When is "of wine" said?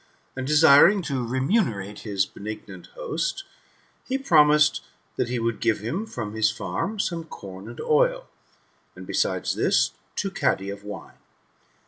10.71-11.19